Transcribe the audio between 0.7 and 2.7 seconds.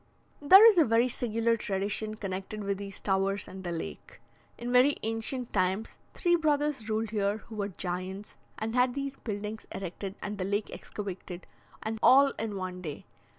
a very singular tradition connected